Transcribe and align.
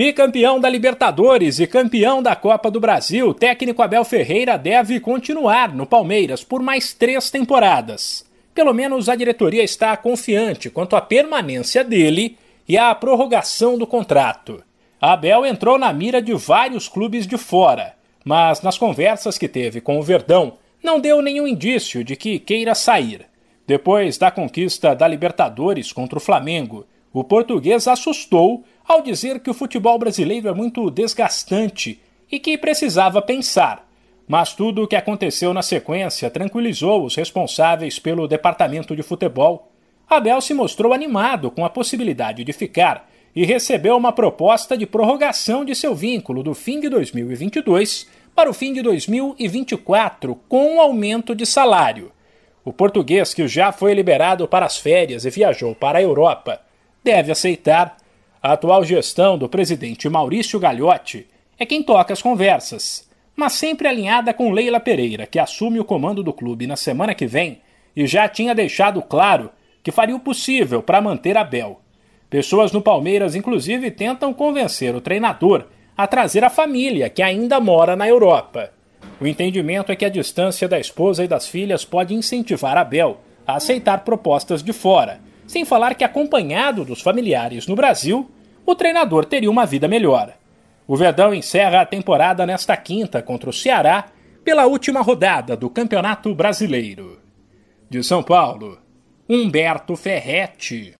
Bicampeão 0.00 0.58
da 0.58 0.70
Libertadores 0.70 1.60
e 1.60 1.66
campeão 1.66 2.22
da 2.22 2.34
Copa 2.34 2.70
do 2.70 2.80
Brasil, 2.80 3.28
o 3.28 3.34
técnico 3.34 3.82
Abel 3.82 4.02
Ferreira 4.02 4.56
deve 4.56 4.98
continuar 4.98 5.74
no 5.74 5.84
Palmeiras 5.84 6.42
por 6.42 6.62
mais 6.62 6.94
três 6.94 7.28
temporadas. 7.28 8.24
Pelo 8.54 8.72
menos 8.72 9.10
a 9.10 9.14
diretoria 9.14 9.62
está 9.62 9.94
confiante 9.98 10.70
quanto 10.70 10.96
à 10.96 11.02
permanência 11.02 11.84
dele 11.84 12.38
e 12.66 12.78
à 12.78 12.94
prorrogação 12.94 13.76
do 13.76 13.86
contrato. 13.86 14.64
Abel 14.98 15.44
entrou 15.44 15.76
na 15.76 15.92
mira 15.92 16.22
de 16.22 16.32
vários 16.32 16.88
clubes 16.88 17.26
de 17.26 17.36
fora, 17.36 17.92
mas 18.24 18.62
nas 18.62 18.78
conversas 18.78 19.36
que 19.36 19.50
teve 19.50 19.82
com 19.82 19.98
o 19.98 20.02
Verdão, 20.02 20.54
não 20.82 20.98
deu 20.98 21.20
nenhum 21.20 21.46
indício 21.46 22.02
de 22.02 22.16
que 22.16 22.38
queira 22.38 22.74
sair. 22.74 23.26
Depois 23.66 24.16
da 24.16 24.30
conquista 24.30 24.94
da 24.96 25.06
Libertadores 25.06 25.92
contra 25.92 26.16
o 26.16 26.22
Flamengo, 26.22 26.86
o 27.12 27.24
português 27.24 27.88
assustou 27.88 28.64
ao 28.90 29.02
dizer 29.02 29.38
que 29.38 29.48
o 29.48 29.54
futebol 29.54 29.96
brasileiro 30.00 30.48
é 30.48 30.52
muito 30.52 30.90
desgastante 30.90 32.00
e 32.28 32.40
que 32.40 32.58
precisava 32.58 33.22
pensar. 33.22 33.88
Mas 34.26 34.52
tudo 34.52 34.82
o 34.82 34.88
que 34.88 34.96
aconteceu 34.96 35.54
na 35.54 35.62
sequência 35.62 36.28
tranquilizou 36.28 37.04
os 37.04 37.14
responsáveis 37.14 38.00
pelo 38.00 38.26
departamento 38.26 38.96
de 38.96 39.02
futebol. 39.04 39.70
Abel 40.08 40.40
se 40.40 40.52
mostrou 40.52 40.92
animado 40.92 41.52
com 41.52 41.64
a 41.64 41.70
possibilidade 41.70 42.42
de 42.42 42.52
ficar 42.52 43.08
e 43.34 43.44
recebeu 43.44 43.96
uma 43.96 44.10
proposta 44.10 44.76
de 44.76 44.86
prorrogação 44.86 45.64
de 45.64 45.72
seu 45.76 45.94
vínculo 45.94 46.42
do 46.42 46.52
fim 46.52 46.80
de 46.80 46.88
2022 46.88 48.08
para 48.34 48.50
o 48.50 48.52
fim 48.52 48.72
de 48.72 48.82
2024, 48.82 50.34
com 50.48 50.74
um 50.74 50.80
aumento 50.80 51.32
de 51.32 51.46
salário. 51.46 52.10
O 52.64 52.72
português, 52.72 53.32
que 53.32 53.46
já 53.46 53.70
foi 53.70 53.94
liberado 53.94 54.48
para 54.48 54.66
as 54.66 54.78
férias 54.78 55.24
e 55.24 55.30
viajou 55.30 55.76
para 55.76 56.00
a 56.00 56.02
Europa, 56.02 56.60
deve 57.04 57.30
aceitar 57.30 57.99
a 58.42 58.52
atual 58.52 58.82
gestão 58.84 59.36
do 59.36 59.48
presidente 59.48 60.08
Maurício 60.08 60.58
Gagliotti 60.58 61.26
é 61.58 61.66
quem 61.66 61.82
toca 61.82 62.12
as 62.12 62.22
conversas, 62.22 63.06
mas 63.36 63.52
sempre 63.52 63.86
alinhada 63.86 64.32
com 64.32 64.50
Leila 64.50 64.80
Pereira, 64.80 65.26
que 65.26 65.38
assume 65.38 65.78
o 65.78 65.84
comando 65.84 66.22
do 66.22 66.32
clube 66.32 66.66
na 66.66 66.76
semana 66.76 67.14
que 67.14 67.26
vem 67.26 67.60
e 67.94 68.06
já 68.06 68.26
tinha 68.28 68.54
deixado 68.54 69.02
claro 69.02 69.50
que 69.82 69.92
faria 69.92 70.16
o 70.16 70.20
possível 70.20 70.82
para 70.82 71.02
manter 71.02 71.36
Abel. 71.36 71.80
Pessoas 72.30 72.72
no 72.72 72.80
Palmeiras, 72.80 73.34
inclusive, 73.34 73.90
tentam 73.90 74.32
convencer 74.32 74.94
o 74.94 75.00
treinador 75.00 75.66
a 75.96 76.06
trazer 76.06 76.42
a 76.42 76.48
família, 76.48 77.10
que 77.10 77.22
ainda 77.22 77.60
mora 77.60 77.94
na 77.94 78.08
Europa. 78.08 78.72
O 79.20 79.26
entendimento 79.26 79.92
é 79.92 79.96
que 79.96 80.04
a 80.04 80.10
distância 80.10 80.66
da 80.66 80.80
esposa 80.80 81.24
e 81.24 81.28
das 81.28 81.46
filhas 81.46 81.84
pode 81.84 82.14
incentivar 82.14 82.78
Abel 82.78 83.20
a 83.46 83.56
aceitar 83.56 84.02
propostas 84.02 84.62
de 84.62 84.72
fora 84.72 85.20
sem 85.50 85.64
falar 85.64 85.96
que, 85.96 86.04
acompanhado 86.04 86.84
dos 86.84 87.00
familiares 87.02 87.66
no 87.66 87.74
Brasil, 87.74 88.30
o 88.64 88.72
treinador 88.72 89.24
teria 89.24 89.50
uma 89.50 89.66
vida 89.66 89.88
melhor. 89.88 90.32
O 90.86 90.96
Verdão 90.96 91.34
encerra 91.34 91.80
a 91.80 91.84
temporada 91.84 92.46
nesta 92.46 92.76
quinta 92.76 93.20
contra 93.20 93.50
o 93.50 93.52
Ceará 93.52 94.12
pela 94.44 94.66
última 94.66 95.00
rodada 95.00 95.56
do 95.56 95.68
Campeonato 95.68 96.32
Brasileiro. 96.36 97.20
De 97.90 98.00
São 98.04 98.22
Paulo, 98.22 98.78
Humberto 99.28 99.96
Ferretti. 99.96 100.94